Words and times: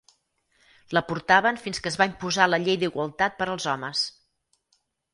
La 0.97 1.03
portaven 1.11 1.61
fins 1.67 1.83
que 1.85 1.93
es 1.95 1.99
va 2.03 2.09
imposar 2.13 2.49
la 2.51 2.61
llei 2.65 2.83
d'igualtat 2.85 3.39
per 3.43 3.51
als 3.53 3.71
homes. 3.77 4.07